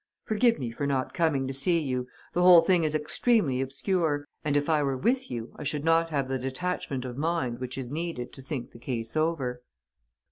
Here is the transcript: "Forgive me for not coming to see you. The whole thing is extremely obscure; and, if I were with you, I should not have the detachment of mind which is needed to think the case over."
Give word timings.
"Forgive 0.23 0.57
me 0.57 0.71
for 0.71 0.87
not 0.87 1.13
coming 1.13 1.45
to 1.47 1.53
see 1.53 1.77
you. 1.77 2.07
The 2.33 2.41
whole 2.41 2.61
thing 2.61 2.83
is 2.83 2.95
extremely 2.95 3.61
obscure; 3.61 4.25
and, 4.43 4.57
if 4.57 4.67
I 4.67 4.81
were 4.81 4.97
with 4.97 5.29
you, 5.29 5.53
I 5.59 5.63
should 5.63 5.85
not 5.85 6.09
have 6.09 6.27
the 6.27 6.39
detachment 6.39 7.05
of 7.05 7.17
mind 7.17 7.59
which 7.59 7.77
is 7.77 7.91
needed 7.91 8.33
to 8.33 8.41
think 8.41 8.71
the 8.71 8.79
case 8.79 9.15
over." 9.15 9.61